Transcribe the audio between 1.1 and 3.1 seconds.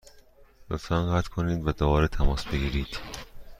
قطع کنید و دوباره تماس بگیرید.